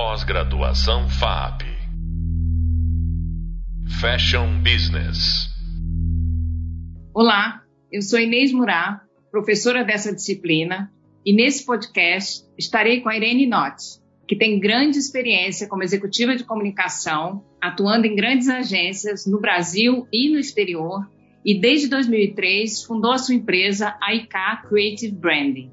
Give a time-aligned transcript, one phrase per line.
[0.00, 1.62] Pós-graduação FAP.
[4.00, 5.48] Fashion Business.
[7.12, 10.88] Olá, eu sou Inês Murá, professora dessa disciplina,
[11.26, 16.44] e nesse podcast estarei com a Irene Notz, que tem grande experiência como executiva de
[16.44, 21.10] comunicação, atuando em grandes agências no Brasil e no exterior,
[21.44, 25.72] e desde 2003 fundou a sua empresa, a IK Creative Branding.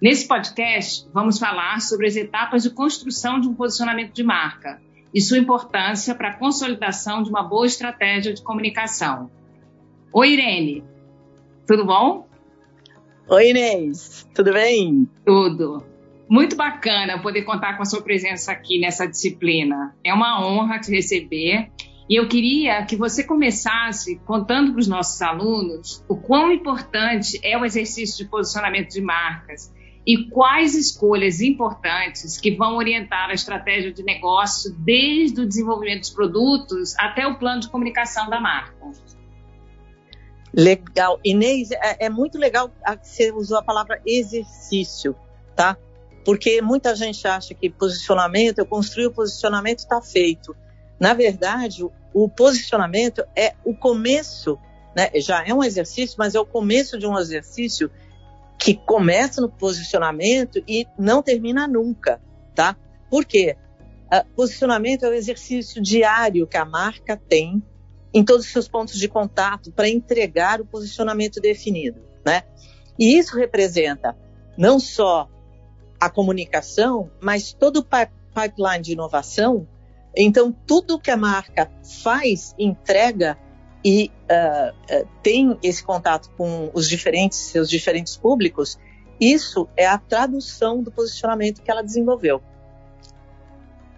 [0.00, 4.78] Nesse podcast, vamos falar sobre as etapas de construção de um posicionamento de marca
[5.12, 9.30] e sua importância para a consolidação de uma boa estratégia de comunicação.
[10.12, 10.84] Oi, Irene,
[11.66, 12.28] tudo bom?
[13.26, 15.08] Oi, Inês, tudo bem?
[15.24, 15.82] Tudo.
[16.28, 19.96] Muito bacana poder contar com a sua presença aqui nessa disciplina.
[20.04, 21.70] É uma honra te receber.
[22.08, 27.56] E eu queria que você começasse contando para os nossos alunos o quão importante é
[27.56, 29.74] o exercício de posicionamento de marcas
[30.06, 36.10] e quais escolhas importantes que vão orientar a estratégia de negócio desde o desenvolvimento dos
[36.10, 38.74] produtos até o plano de comunicação da marca.
[40.54, 41.18] Legal.
[41.24, 45.14] Inês, é, é muito legal que você usou a palavra exercício,
[45.54, 45.76] tá?
[46.26, 50.56] porque muita gente acha que posicionamento, eu construí o posicionamento, está feito.
[50.98, 54.58] Na verdade, o posicionamento é o começo,
[54.96, 55.08] né?
[55.20, 57.88] já é um exercício, mas é o começo de um exercício
[58.58, 62.20] que começa no posicionamento e não termina nunca,
[62.54, 62.76] tá?
[63.10, 63.56] Por quê?
[64.06, 67.62] Uh, posicionamento é o exercício diário que a marca tem
[68.14, 72.42] em todos os seus pontos de contato para entregar o posicionamento definido, né?
[72.98, 74.16] E isso representa
[74.56, 75.28] não só
[76.00, 79.66] a comunicação, mas todo o pipeline de inovação.
[80.16, 81.70] Então, tudo que a marca
[82.02, 83.36] faz, entrega
[83.86, 88.76] e uh, uh, tem esse contato com os diferentes, seus diferentes públicos,
[89.20, 92.42] isso é a tradução do posicionamento que ela desenvolveu.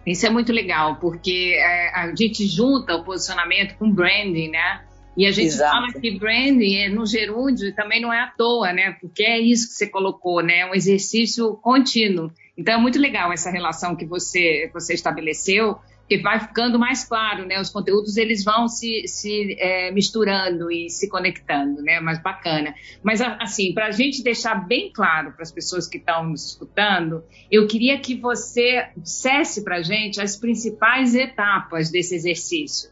[0.07, 4.85] Isso é muito legal, porque é, a gente junta o posicionamento com branding, né?
[5.17, 5.73] E a gente Exato.
[5.73, 8.95] fala que branding é, no gerúndio também não é à toa, né?
[9.01, 10.67] Porque é isso que você colocou, né?
[10.67, 12.31] Um exercício contínuo.
[12.57, 15.79] Então é muito legal essa relação que você, você estabeleceu,
[16.09, 17.61] que vai ficando mais claro, né?
[17.61, 22.01] Os conteúdos eles vão se, se é, misturando e se conectando, né?
[22.01, 22.75] Mais bacana.
[23.03, 27.23] Mas assim, para a gente deixar bem claro para as pessoas que estão nos escutando,
[27.51, 32.91] eu queria que você dissesse para a gente as principais etapas desse exercício.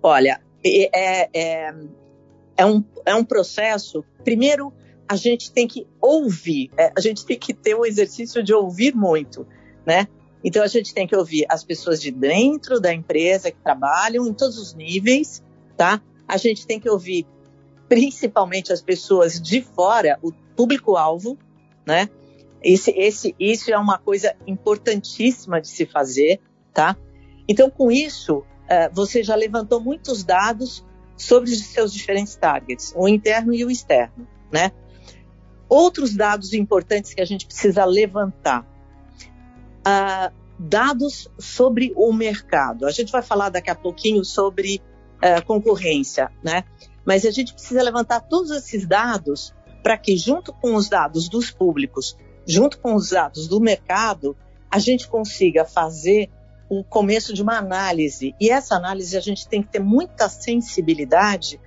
[0.00, 1.74] Olha, é, é,
[2.56, 4.04] é, um, é um processo.
[4.22, 4.72] Primeiro,
[5.08, 8.94] a gente tem que ouvir, é, a gente tem que ter um exercício de ouvir
[8.94, 9.46] muito,
[9.84, 10.06] né?
[10.44, 14.34] Então a gente tem que ouvir as pessoas de dentro da empresa que trabalham em
[14.34, 15.42] todos os níveis,
[15.76, 16.00] tá?
[16.26, 17.26] A gente tem que ouvir
[17.88, 21.38] principalmente as pessoas de fora, o público-alvo,
[21.86, 22.08] né?
[22.62, 26.40] Esse, esse, isso é uma coisa importantíssima de se fazer,
[26.72, 26.96] tá?
[27.46, 30.84] Então, com isso, é, você já levantou muitos dados
[31.16, 34.72] sobre os seus diferentes targets, o interno e o externo, né?
[35.68, 38.66] Outros dados importantes que a gente precisa levantar.
[39.86, 42.86] Uh, dados sobre o mercado.
[42.86, 44.80] A gente vai falar daqui a pouquinho sobre
[45.16, 46.64] uh, concorrência, né?
[47.04, 51.50] Mas a gente precisa levantar todos esses dados para que, junto com os dados dos
[51.50, 52.16] públicos,
[52.46, 54.36] junto com os dados do mercado,
[54.70, 56.30] a gente consiga fazer
[56.70, 58.34] o começo de uma análise.
[58.40, 61.60] E essa análise a gente tem que ter muita sensibilidade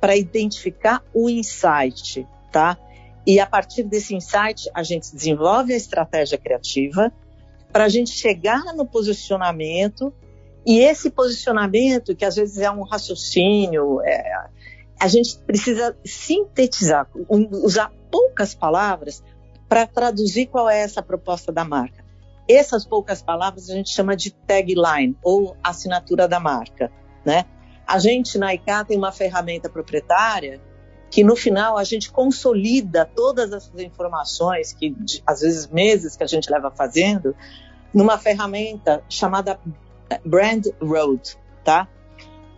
[0.00, 2.78] para identificar o insight, tá?
[3.26, 7.10] E a partir desse insight, a gente desenvolve a estratégia criativa
[7.74, 10.14] para a gente chegar no posicionamento.
[10.64, 14.46] E esse posicionamento, que às vezes é um raciocínio, é,
[14.98, 19.24] a gente precisa sintetizar, usar poucas palavras
[19.68, 22.04] para traduzir qual é essa proposta da marca.
[22.48, 26.92] Essas poucas palavras a gente chama de tagline ou assinatura da marca,
[27.26, 27.44] né?
[27.84, 30.60] A gente na ICA tem uma ferramenta proprietária
[31.14, 36.26] que no final a gente consolida todas essas informações que às vezes meses que a
[36.26, 37.36] gente leva fazendo
[37.94, 39.60] numa ferramenta chamada
[40.24, 41.86] Brand Road, tá?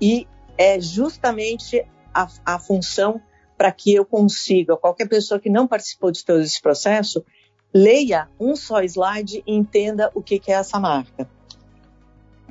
[0.01, 0.27] E
[0.57, 3.21] é justamente a, a função
[3.59, 7.23] para que eu consiga, qualquer pessoa que não participou de todo esse processo,
[7.75, 11.29] leia um só slide e entenda o que, que é essa marca.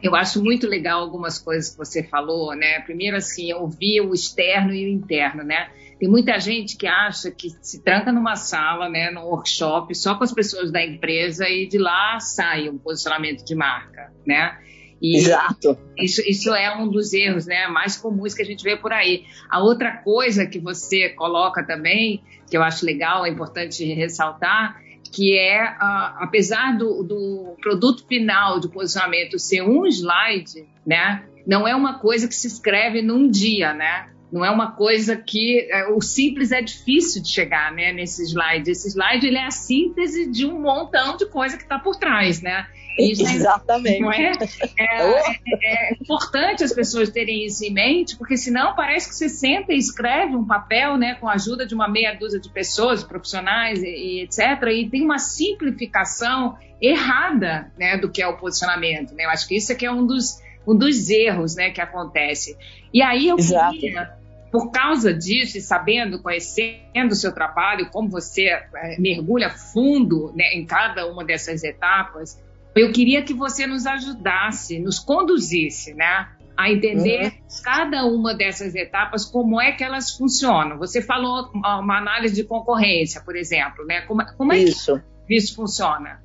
[0.02, 2.80] Eu acho muito legal algumas coisas que você falou, né?
[2.82, 5.70] Primeiro, assim, ouvir o externo e o interno, né?
[6.00, 10.26] Tem muita gente que acha que se tranca numa sala, né, num workshop, só com
[10.26, 14.58] as pessoas da empresa e de lá sai um posicionamento de marca, né?
[15.02, 15.78] E Exato.
[15.98, 19.24] Isso, isso é um dos erros né, mais comuns que a gente vê por aí.
[19.50, 24.82] A outra coisa que você coloca também, que eu acho legal, é importante ressaltar,
[25.16, 31.66] que é, uh, apesar do, do, produto final do posicionamento ser um slide, né, não
[31.66, 34.10] é uma coisa que se escreve num dia, né?
[34.30, 37.94] Não é uma coisa que é, o simples é difícil de chegar, né?
[37.94, 38.70] Nesse slide.
[38.70, 42.42] Esse slide ele é a síntese de um montão de coisa que está por trás,
[42.42, 42.68] né?
[43.36, 44.00] Exatamente.
[44.00, 44.32] Não é?
[44.78, 49.30] É, é, é, importante as pessoas terem isso em mente, porque senão parece que você
[49.30, 53.04] senta e escreve um papel, né, com a ajuda de uma meia dúzia de pessoas,
[53.04, 54.40] profissionais e, e etc.
[54.72, 59.14] E tem uma simplificação errada, né, do que é o posicionamento.
[59.14, 59.26] Né?
[59.26, 62.58] Eu acho que isso é que é um dos um dos erros, né, que acontece.
[62.92, 63.78] E aí eu Exato.
[63.78, 64.16] queria
[64.56, 70.54] por causa disso, e sabendo, conhecendo o seu trabalho, como você é, mergulha fundo né,
[70.54, 72.42] em cada uma dessas etapas,
[72.76, 76.30] eu queria que você nos ajudasse, nos conduzisse, né?
[76.58, 77.64] A entender uhum.
[77.64, 80.78] cada uma dessas etapas, como é que elas funcionam.
[80.78, 84.02] Você falou uma análise de concorrência, por exemplo, né?
[84.02, 85.02] Como, como é isso.
[85.26, 86.22] que isso funciona?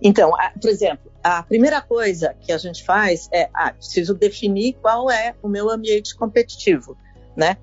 [0.00, 5.10] Então, por exemplo, a primeira coisa que a gente faz é, ah, preciso definir qual
[5.10, 6.96] é o meu ambiente competitivo,
[7.36, 7.56] né?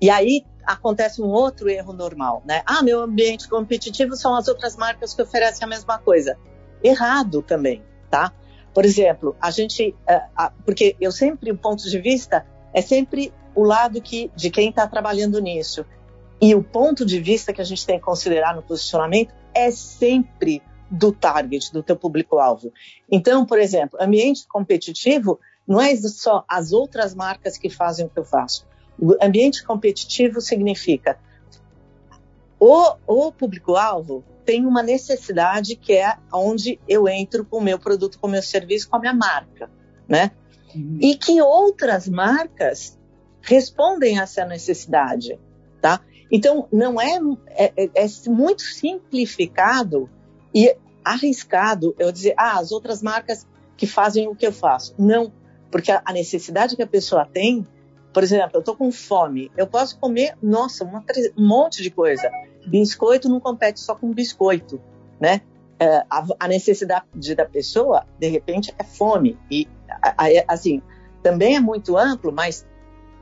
[0.00, 2.62] E aí acontece um outro erro normal, né?
[2.64, 6.36] Ah, meu ambiente competitivo são as outras marcas que oferecem a mesma coisa
[6.84, 8.32] errado também, tá?
[8.74, 13.62] Por exemplo, a gente, uh, porque eu sempre, o ponto de vista é sempre o
[13.62, 15.86] lado que, de quem está trabalhando nisso.
[16.40, 20.60] E o ponto de vista que a gente tem que considerar no posicionamento é sempre
[20.90, 22.72] do target, do teu público-alvo.
[23.10, 28.18] Então, por exemplo, ambiente competitivo não é só as outras marcas que fazem o que
[28.18, 28.66] eu faço.
[28.98, 31.18] O ambiente competitivo significa
[32.58, 38.18] o, o público-alvo tem uma necessidade que é onde eu entro com o meu produto,
[38.18, 39.70] com o meu serviço, com a minha marca,
[40.08, 40.32] né?
[40.74, 40.98] Uhum.
[41.00, 42.98] E que outras marcas
[43.40, 45.38] respondem a essa necessidade,
[45.80, 46.00] tá?
[46.30, 47.18] Então, não é,
[47.50, 50.10] é, é, é muito simplificado
[50.54, 50.74] e
[51.04, 53.46] arriscado eu dizer, ah, as outras marcas
[53.76, 54.94] que fazem o que eu faço.
[54.98, 55.32] Não,
[55.70, 57.66] porque a, a necessidade que a pessoa tem,
[58.12, 61.04] por exemplo, eu estou com fome, eu posso comer, nossa, uma,
[61.36, 62.30] um monte de coisa.
[62.66, 64.80] Biscoito não compete só com biscoito,
[65.20, 65.42] né?
[65.78, 69.38] É, a, a, necessidade da pessoa, de repente, é fome.
[69.50, 69.68] E,
[70.46, 70.80] assim,
[71.22, 72.66] também é muito amplo, mas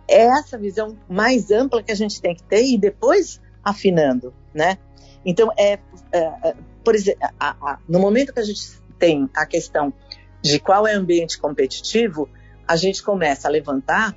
[0.08, 4.76] é essa visão mais ampla que a gente tem que ter e depois afinando, né?
[5.24, 5.78] Então, é,
[6.12, 9.92] é, é por exemplo, a, a, no momento que a gente tem a questão
[10.42, 12.28] de qual é o ambiente competitivo,
[12.66, 14.16] a gente começa a levantar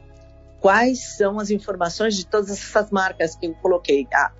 [0.66, 4.08] quais são as informações de todas essas marcas que eu coloquei.
[4.12, 4.32] Ah,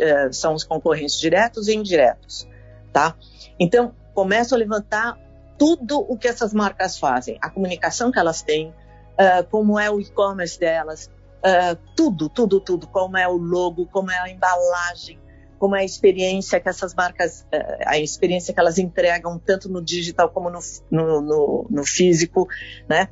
[0.00, 2.48] eh, são os concorrentes diretos e indiretos,
[2.90, 3.14] tá?
[3.60, 5.18] Então, começo a levantar
[5.58, 10.00] tudo o que essas marcas fazem, a comunicação que elas têm, uh, como é o
[10.00, 11.10] e-commerce delas,
[11.44, 15.20] uh, tudo, tudo, tudo, como é o logo, como é a embalagem,
[15.58, 19.82] como é a experiência que essas marcas, uh, a experiência que elas entregam tanto no
[19.82, 20.60] digital como no,
[20.90, 22.48] no, no, no físico,
[22.88, 23.10] né?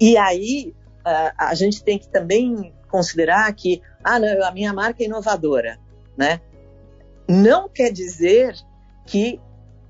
[0.00, 0.74] E aí
[1.38, 5.78] a gente tem que também considerar que ah, não, a minha marca é inovadora,
[6.16, 6.40] né?
[7.28, 8.54] Não quer dizer
[9.04, 9.40] que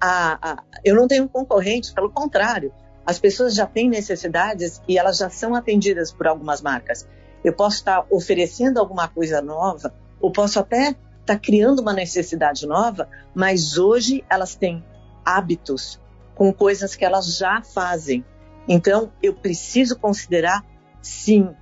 [0.01, 2.73] a, a, eu não tenho concorrente, pelo contrário,
[3.05, 7.07] as pessoas já têm necessidades e elas já são atendidas por algumas marcas.
[7.45, 13.09] Eu posso estar oferecendo alguma coisa nova, ou posso até estar criando uma necessidade nova,
[13.35, 14.85] mas hoje elas têm
[15.25, 16.01] hábitos
[16.35, 18.25] com coisas que elas já fazem.
[18.69, 20.65] Então, eu preciso considerar,
[21.07, 21.55] sim,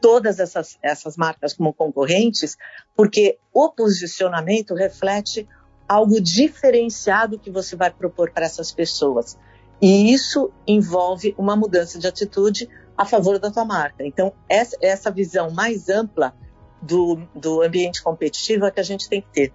[0.00, 2.56] todas essas, essas marcas como concorrentes,
[2.96, 5.46] porque o posicionamento reflete
[5.86, 9.38] algo diferenciado que você vai propor para essas pessoas.
[9.80, 14.04] E isso envolve uma mudança de atitude a favor da tua marca.
[14.04, 16.34] Então, essa, essa visão mais ampla
[16.80, 19.52] do, do ambiente competitivo é que a gente tem que ter.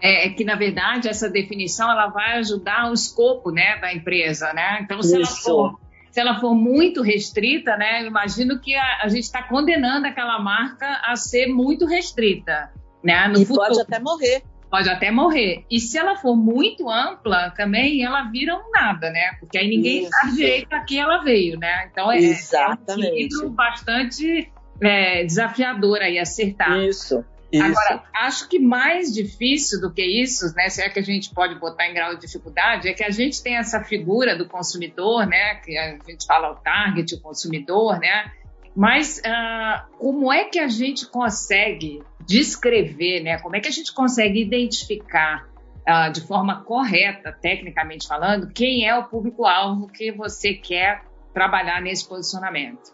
[0.00, 4.50] É, é, que, na verdade, essa definição ela vai ajudar o escopo né, da empresa.
[4.54, 4.80] Né?
[4.80, 5.50] Então, se Isso.
[5.50, 9.42] ela for se ela for muito restrita, né, eu imagino que a, a gente está
[9.42, 12.70] condenando aquela marca a ser muito restrita.
[13.02, 13.66] Né, no e futuro.
[13.66, 14.42] pode até morrer.
[14.70, 15.64] Pode até morrer.
[15.68, 19.32] E se ela for muito ampla, também ela vira um nada, né?
[19.40, 20.10] Porque aí ninguém Isso.
[20.10, 21.88] sabe direito a quem ela veio, né?
[21.90, 23.42] Então é, Exatamente.
[23.42, 26.78] é um bastante é, desafiador aí acertar.
[26.84, 27.24] Isso.
[27.52, 27.64] Isso.
[27.64, 31.56] Agora, acho que mais difícil do que isso, né, se é que a gente pode
[31.56, 35.56] botar em grau de dificuldade, é que a gente tem essa figura do consumidor, né,
[35.56, 38.30] que a gente fala o target, o consumidor, né,
[38.76, 43.92] mas uh, como é que a gente consegue descrever, né, como é que a gente
[43.92, 45.48] consegue identificar
[45.88, 51.02] uh, de forma correta, tecnicamente falando, quem é o público-alvo que você quer
[51.34, 52.92] trabalhar nesse posicionamento?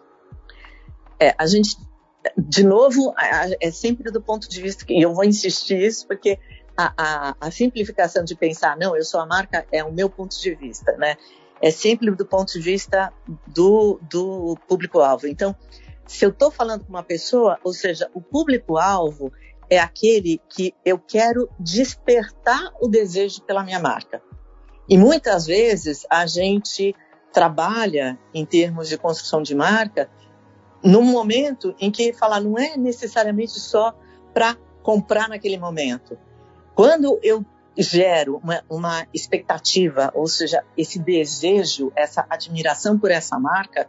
[1.20, 1.76] É, a gente
[2.36, 3.14] de novo,
[3.60, 6.38] é sempre do ponto de vista que eu vou insistir isso, porque
[6.76, 10.38] a, a, a, simplificação de pensar, não, eu sou a marca, é o meu ponto
[10.38, 11.16] de vista, né?
[11.60, 13.12] É sempre do ponto de vista
[13.46, 15.26] do, do público-alvo.
[15.26, 15.56] Então,
[16.06, 19.32] se eu estou falando com uma pessoa, ou seja, o público-alvo
[19.70, 24.22] é aquele que eu quero despertar o desejo pela minha marca.
[24.88, 26.94] E muitas vezes a gente
[27.32, 30.08] trabalha em termos de construção de marca
[30.86, 33.92] num momento em que falar não é necessariamente só
[34.32, 36.16] para comprar naquele momento.
[36.76, 37.44] Quando eu
[37.76, 43.88] gero uma, uma, expectativa, ou seja, esse desejo, essa admiração por essa marca,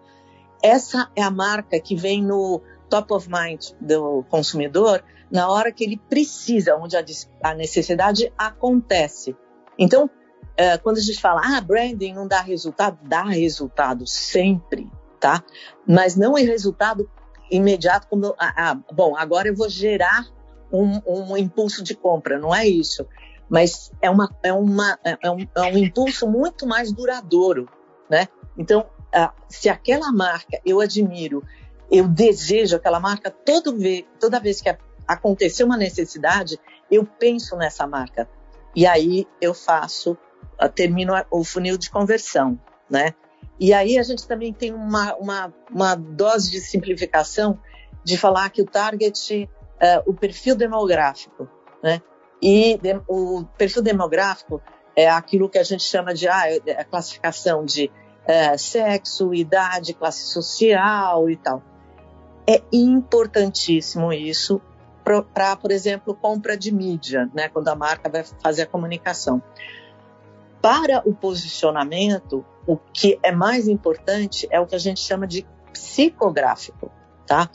[0.61, 5.83] essa é a marca que vem no top of mind do consumidor na hora que
[5.83, 7.05] ele precisa, onde a,
[7.43, 9.35] a necessidade acontece.
[9.77, 10.09] Então,
[10.55, 14.89] é, quando a gente fala, ah, branding não dá resultado, dá resultado sempre,
[15.27, 15.43] tá?
[15.85, 17.09] Mas não é resultado
[17.51, 20.25] imediato como, ah, ah, bom, agora eu vou gerar
[20.71, 23.05] um, um, impulso de compra, não é isso.
[23.49, 27.67] Mas é, uma, é, uma, é, um, é um impulso muito mais duradouro,
[28.09, 28.29] né?
[28.57, 31.43] Então, ah, se aquela marca eu admiro,
[31.91, 33.75] eu desejo aquela marca, todo
[34.21, 34.73] toda vez que
[35.05, 36.57] acontecer uma necessidade,
[36.89, 38.29] eu penso nessa marca.
[38.73, 40.17] E aí eu faço,
[40.73, 42.57] termino o funil de conversão,
[42.89, 43.13] né?
[43.59, 47.59] E aí a gente também tem uma, uma, uma dose de simplificação
[48.03, 49.49] de falar que o target,
[49.81, 51.49] uh, o perfil demográfico,
[51.83, 52.01] né?
[52.41, 54.61] E de, o perfil demográfico
[54.95, 57.91] é aquilo que a gente chama de ah, é a classificação de
[58.23, 61.63] uh, sexo, idade, classe social e tal.
[62.47, 64.61] É importantíssimo isso
[65.33, 69.41] para, por exemplo, compra de mídia, né, quando a marca vai fazer a comunicação.
[70.61, 75.47] Para o posicionamento, o que é mais importante é o que a gente chama de
[75.71, 76.91] psicográfico,
[77.25, 77.49] tá?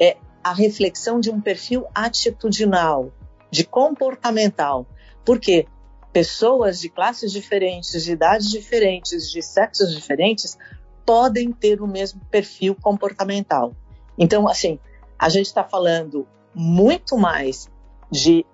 [0.00, 3.12] É a reflexão de um perfil atitudinal,
[3.50, 4.86] de comportamental.
[5.24, 5.66] Porque
[6.12, 10.56] pessoas de classes diferentes, de idades diferentes, de sexos diferentes,
[11.04, 13.76] podem ter o mesmo perfil comportamental.
[14.16, 14.78] Então, assim,
[15.18, 17.68] a gente está falando muito mais
[18.10, 18.46] de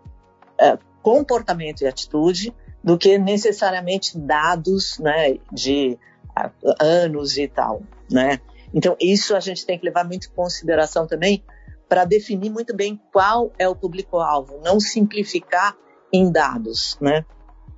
[0.61, 5.99] uh, comportamento e atitude do que necessariamente dados né, de
[6.37, 8.41] uh, anos e tal, né?
[8.73, 11.43] Então, isso a gente tem que levar muito em consideração também
[11.89, 15.77] para definir muito bem qual é o público-alvo, não simplificar
[16.13, 17.25] em dados, né?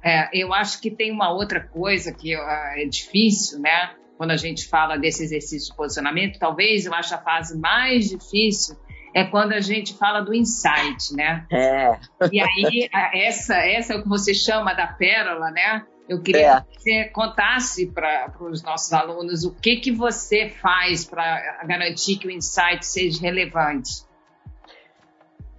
[0.04, 2.40] É, eu acho que tem uma outra coisa que uh,
[2.76, 3.94] é difícil, né?
[4.18, 8.76] Quando a gente fala desse exercício de posicionamento, talvez eu acho a fase mais difícil
[9.14, 11.46] é quando a gente fala do insight, né?
[11.50, 11.98] É.
[12.30, 15.84] E aí, essa, essa é o que você chama da pérola, né?
[16.08, 16.60] Eu queria é.
[16.60, 22.26] que você contasse para os nossos alunos o que, que você faz para garantir que
[22.26, 24.04] o insight seja relevante.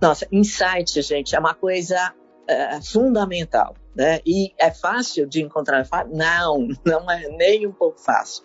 [0.02, 2.14] Nossa, insight, gente, é uma coisa
[2.48, 4.20] é, fundamental, né?
[4.26, 5.88] E é fácil de encontrar?
[6.12, 8.44] Não, não é nem um pouco fácil.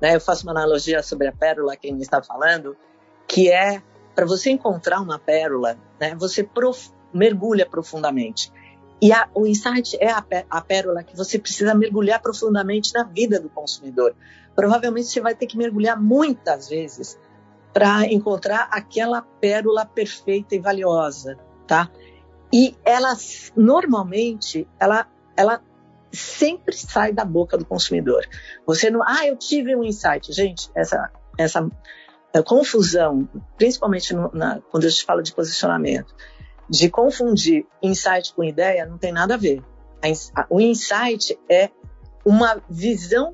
[0.00, 0.14] Né?
[0.14, 2.76] Eu faço uma analogia sobre a pérola que a está falando,
[3.26, 3.82] que é
[4.16, 8.50] para você encontrar uma pérola, né, você prof, mergulha profundamente.
[9.00, 13.38] E a, o insight é a, a pérola que você precisa mergulhar profundamente na vida
[13.38, 14.16] do consumidor.
[14.54, 17.18] Provavelmente você vai ter que mergulhar muitas vezes
[17.74, 21.90] para encontrar aquela pérola perfeita e valiosa, tá?
[22.50, 23.14] E ela
[23.54, 25.06] normalmente ela
[25.36, 25.62] ela
[26.10, 28.26] sempre sai da boca do consumidor.
[28.66, 31.68] Você não, ah, eu tive um insight, gente, essa essa
[32.42, 36.14] confusão, principalmente no, na, quando a gente fala de posicionamento,
[36.68, 39.62] de confundir insight com ideia, não tem nada a ver.
[40.34, 41.70] A, o insight é
[42.24, 43.32] uma visão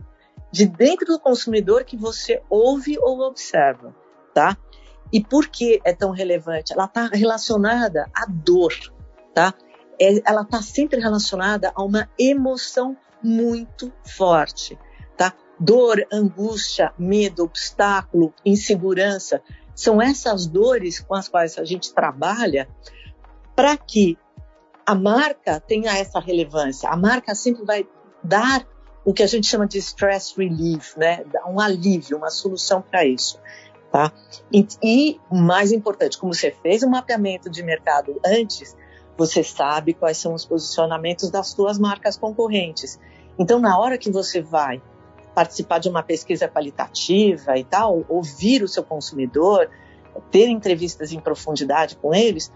[0.50, 3.94] de dentro do consumidor que você ouve ou observa,
[4.34, 4.56] tá?
[5.10, 6.72] E por que é tão relevante?
[6.72, 8.72] Ela está relacionada à dor,
[9.34, 9.54] tá?
[10.00, 14.78] É, ela está sempre relacionada a uma emoção muito forte?
[15.64, 19.40] Dor, angústia, medo, obstáculo, insegurança,
[19.76, 22.68] são essas dores com as quais a gente trabalha
[23.54, 24.18] para que
[24.84, 26.88] a marca tenha essa relevância.
[26.88, 27.86] A marca sempre vai
[28.24, 28.66] dar
[29.04, 31.24] o que a gente chama de stress relief, né?
[31.46, 33.38] Um alívio, uma solução para isso.
[33.92, 34.12] Tá?
[34.52, 38.76] E, e, mais importante, como você fez um mapeamento de mercado antes,
[39.16, 42.98] você sabe quais são os posicionamentos das suas marcas concorrentes.
[43.38, 44.82] Então, na hora que você vai
[45.34, 49.70] participar de uma pesquisa qualitativa e tal, ouvir o seu consumidor,
[50.30, 52.52] ter entrevistas em profundidade com eles,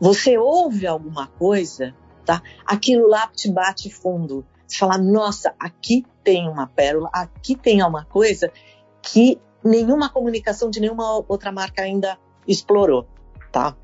[0.00, 1.94] você ouve alguma coisa,
[2.24, 2.42] tá?
[2.64, 4.44] Aquilo lá te bate fundo.
[4.66, 8.52] Você fala, nossa, aqui tem uma pérola, aqui tem uma coisa
[9.02, 13.06] que nenhuma comunicação de nenhuma outra marca ainda explorou,
[13.50, 13.76] tá?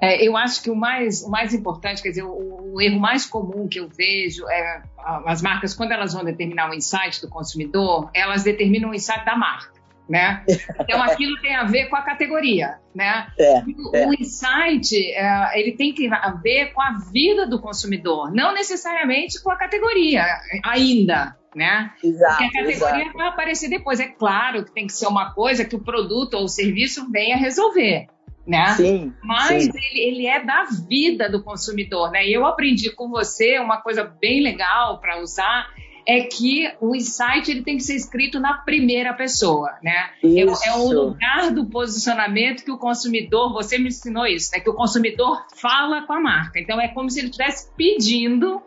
[0.00, 3.26] É, eu acho que o mais, o mais importante, quer dizer, o, o, erro mais
[3.26, 4.82] comum que eu vejo é
[5.26, 9.36] as marcas, quando elas vão determinar o insight do consumidor, elas determinam o insight da
[9.36, 9.78] marca.
[10.08, 10.42] Né?
[10.80, 13.26] Então aquilo tem a ver com a categoria, né?
[13.38, 14.06] É, o, é.
[14.06, 16.08] o, insight é, ele tem que
[16.42, 20.24] ver com a vida do consumidor, não necessariamente com a categoria
[20.64, 21.92] ainda, né?
[22.02, 23.18] Exato, Porque a categoria exato.
[23.18, 24.00] vai aparecer depois.
[24.00, 27.36] É claro que tem que ser uma coisa que o produto ou o serviço venha
[27.36, 28.06] resolver
[28.48, 28.72] né?
[28.74, 29.70] Sim, Mas sim.
[29.74, 32.26] Ele, ele, é da vida do consumidor, né?
[32.26, 35.68] E eu aprendi com você uma coisa bem legal para usar
[36.06, 40.08] é que o insight ele tem que ser escrito na primeira pessoa, né?
[40.24, 40.64] Isso.
[40.64, 44.60] É, é o lugar do posicionamento que o consumidor, você me ensinou isso, né?
[44.60, 46.58] Que o consumidor fala com a marca.
[46.58, 48.62] Então é como se ele estivesse pedindo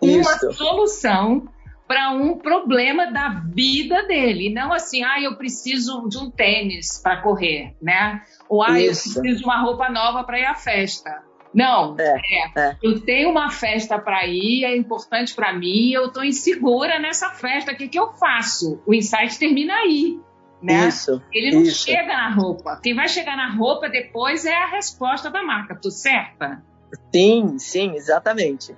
[0.00, 0.52] uma isso.
[0.54, 1.46] solução
[1.86, 4.48] para um problema da vida dele.
[4.52, 8.22] Não assim, ah, eu preciso de um tênis para correr, né?
[8.48, 9.08] Ou ah, Isso.
[9.08, 11.22] eu preciso de uma roupa nova para ir à festa.
[11.54, 12.20] Não, é,
[12.54, 12.60] é.
[12.60, 12.76] É.
[12.82, 17.72] eu tenho uma festa para ir, é importante para mim, eu estou insegura nessa festa,
[17.72, 18.82] o que, que eu faço?
[18.86, 20.20] O insight termina aí.
[20.62, 20.88] Né?
[20.88, 21.84] Isso, Ele não isso.
[21.84, 22.78] chega na roupa.
[22.82, 25.78] Quem vai chegar na roupa depois é a resposta da marca.
[25.80, 26.62] Tu certa?
[27.14, 28.76] Sim, sim, exatamente.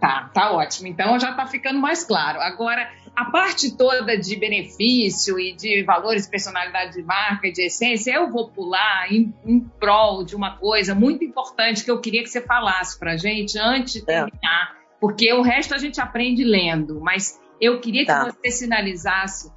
[0.00, 0.88] Tá, tá ótimo.
[0.88, 2.40] Então já está ficando mais claro.
[2.40, 8.12] Agora, a parte toda de benefício e de valores, personalidade de marca e de essência,
[8.12, 12.28] eu vou pular em, em prol de uma coisa muito importante que eu queria que
[12.28, 14.04] você falasse para gente antes de é.
[14.04, 14.96] terminar, é.
[15.00, 18.24] porque o resto a gente aprende lendo, mas eu queria que tá.
[18.26, 19.50] você sinalizasse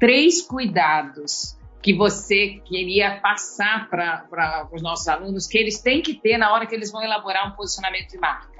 [0.00, 6.36] três cuidados que você queria passar para os nossos alunos que eles têm que ter
[6.36, 8.54] na hora que eles vão elaborar um posicionamento de marca.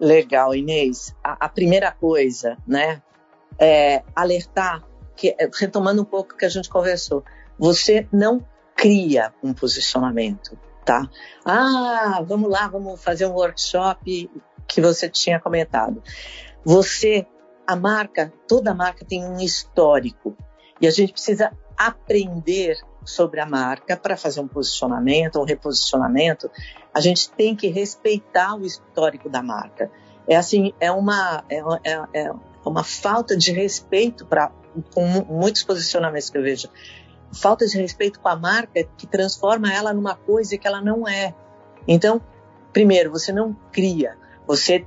[0.00, 1.14] Legal, Inês.
[1.22, 3.00] A, a primeira coisa, né,
[3.58, 4.82] é alertar,
[5.16, 7.24] que, é, retomando um pouco o que a gente conversou,
[7.58, 8.44] você não
[8.74, 11.08] cria um posicionamento, tá?
[11.44, 14.30] Ah, vamos lá, vamos fazer um workshop
[14.66, 16.02] que você tinha comentado.
[16.64, 17.26] Você,
[17.66, 20.36] a marca, toda marca tem um histórico
[20.80, 26.50] e a gente precisa aprender sobre a marca para fazer um posicionamento, um reposicionamento,
[26.94, 29.90] a gente tem que respeitar o histórico da marca.
[30.28, 32.32] É assim, é uma, é, é, é
[32.70, 34.50] uma falta de respeito para
[34.94, 36.68] com muitos posicionamentos que eu vejo.
[37.32, 41.34] Falta de respeito com a marca que transforma ela numa coisa que ela não é.
[41.86, 42.20] Então,
[42.72, 44.86] primeiro, você não cria, você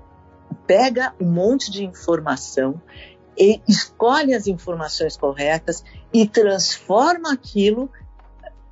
[0.67, 2.81] pega um monte de informação
[3.37, 5.83] e escolhe as informações corretas
[6.13, 7.89] e transforma aquilo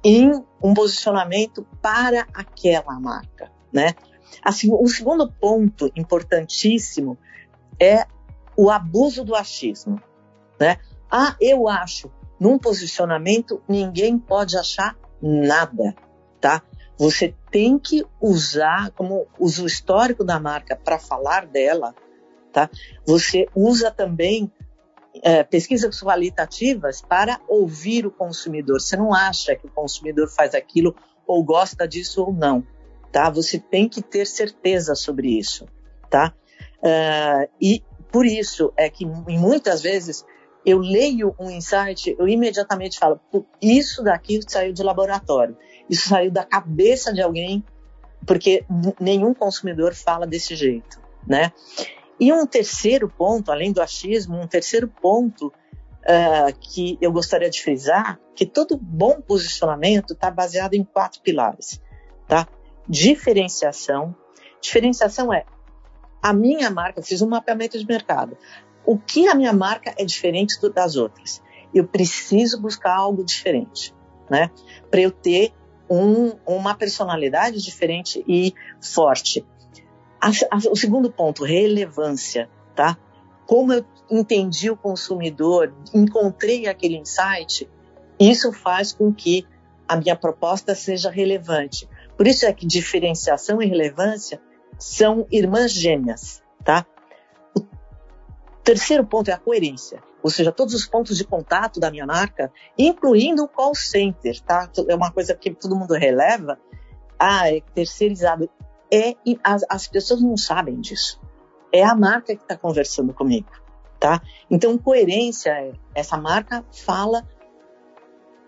[0.04, 3.94] em um posicionamento para aquela marca, né?
[4.44, 7.18] Assim, o segundo ponto importantíssimo
[7.80, 8.06] é
[8.58, 10.02] o abuso do achismo,
[10.60, 10.78] né?
[11.10, 12.12] Ah, eu acho.
[12.40, 15.96] Num posicionamento, ninguém pode achar nada,
[16.42, 16.62] tá?
[16.98, 21.96] Você tem que usar como uso histórico da marca para falar dela,
[22.52, 22.70] tá?
[23.06, 24.52] Você usa também
[25.22, 28.82] é, pesquisas qualitativas para ouvir o consumidor.
[28.82, 32.66] Você não acha que o consumidor faz aquilo ou gosta disso ou não,
[33.12, 33.30] tá?
[33.30, 35.68] Você tem que ter certeza sobre isso,
[36.10, 36.34] tá?
[36.80, 37.82] Uh, e
[38.14, 40.24] por isso é que muitas vezes
[40.64, 43.20] eu leio um insight, eu imediatamente falo,
[43.60, 45.58] isso daqui saiu de laboratório,
[45.90, 47.66] isso saiu da cabeça de alguém,
[48.24, 48.64] porque
[49.00, 51.52] nenhum consumidor fala desse jeito, né?
[52.20, 57.64] E um terceiro ponto, além do achismo, um terceiro ponto uh, que eu gostaria de
[57.64, 61.82] frisar, que todo bom posicionamento está baseado em quatro pilares,
[62.28, 62.48] tá?
[62.88, 64.16] Diferenciação.
[64.62, 65.46] Diferenciação é
[66.24, 68.38] a minha marca, fiz um mapeamento de mercado.
[68.86, 71.44] O que a minha marca é diferente das outras?
[71.74, 73.94] Eu preciso buscar algo diferente,
[74.30, 74.50] né?
[74.90, 75.52] Para eu ter
[75.90, 79.46] um, uma personalidade diferente e forte.
[80.22, 82.98] A, a, o segundo ponto, relevância, tá?
[83.46, 87.70] Como eu entendi o consumidor, encontrei aquele insight,
[88.18, 89.46] isso faz com que
[89.86, 91.90] a minha proposta seja relevante.
[92.16, 94.40] Por isso é que diferenciação e relevância
[94.78, 96.86] são irmãs gêmeas, tá?
[97.56, 97.62] O
[98.64, 102.52] terceiro ponto é a coerência, ou seja, todos os pontos de contato da minha marca,
[102.78, 104.70] incluindo o call center, tá?
[104.88, 106.58] É uma coisa que todo mundo releva.
[107.20, 108.50] Ah, é terceirizado
[108.94, 111.20] é as, as pessoas não sabem disso.
[111.72, 113.50] É a marca que está conversando comigo,
[114.00, 114.22] tá?
[114.50, 117.28] Então coerência é essa marca fala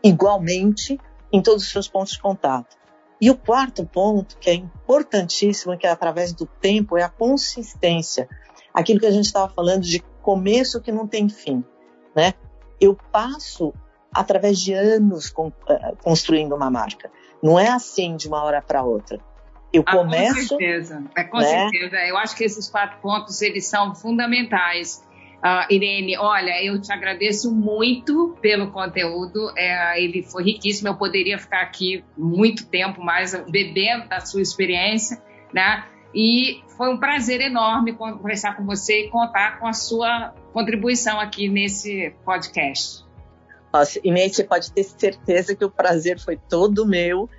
[0.04, 1.00] igualmente
[1.34, 2.78] em todos os seus pontos de contato.
[3.20, 8.28] E o quarto ponto, que é importantíssimo, que é através do tempo, é a consistência.
[8.74, 11.64] Aquilo que a gente estava falando de começo que não tem fim,
[12.16, 12.34] né?
[12.80, 13.74] Eu passo
[14.14, 17.12] através de anos com, uh, construindo uma marca.
[17.42, 19.20] Não é assim de uma hora para outra.
[19.72, 20.34] Eu ah, começo.
[20.34, 21.70] Com certeza, é, com né?
[21.70, 21.98] certeza.
[22.08, 25.04] Eu acho que esses quatro pontos eles são fundamentais.
[25.46, 29.54] Uh, Irene, olha, eu te agradeço muito pelo conteúdo.
[29.56, 30.88] É, ele foi riquíssimo.
[30.88, 35.22] Eu poderia ficar aqui muito tempo mais bebendo da sua experiência,
[35.54, 35.86] né?
[36.16, 41.48] E foi um prazer enorme conversar com você e contar com a sua contribuição aqui
[41.48, 43.06] nesse podcast.
[43.72, 47.30] Nossa, Inês, você pode ter certeza que o prazer foi todo meu.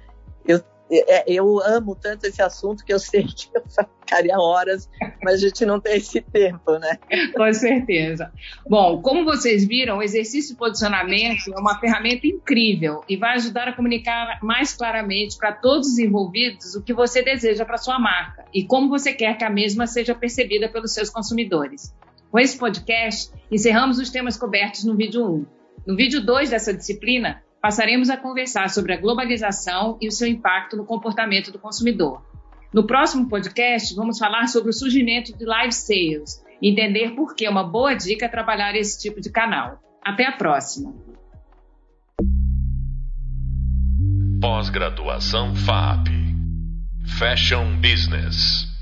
[0.91, 3.63] Eu é, eu amo tanto esse assunto que eu sei que eu
[4.01, 4.89] ficaria horas,
[5.23, 6.99] mas a gente não tem esse tempo, né?
[7.35, 8.33] Com certeza.
[8.69, 13.69] Bom, como vocês viram, o exercício de posicionamento é uma ferramenta incrível e vai ajudar
[13.69, 18.45] a comunicar mais claramente para todos os envolvidos o que você deseja para sua marca
[18.55, 21.95] e como você quer que a mesma seja percebida pelos seus consumidores.
[22.31, 25.47] Com esse podcast, encerramos os temas cobertos no vídeo 1.
[25.87, 30.77] No vídeo 2 dessa disciplina, passaremos a conversar sobre a globalização e o seu impacto
[30.77, 32.25] no comportamento do consumidor.
[32.73, 37.45] No próximo podcast, vamos falar sobre o surgimento de live sales e entender por que
[37.45, 39.81] é uma boa dica trabalhar esse tipo de canal.
[40.01, 40.95] Até a próxima!
[44.41, 46.07] Pós-graduação FAP
[47.19, 48.76] Fashion Business